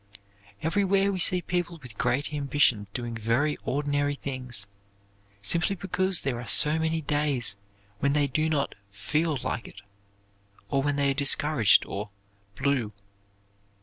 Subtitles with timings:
[0.63, 4.65] Everywhere we see people with great ambitions doing very ordinary things,
[5.43, 7.55] simply because there are so many days
[7.99, 9.83] when they do not "feel like it"
[10.69, 12.09] or when they are discouraged or
[12.55, 12.93] "blue."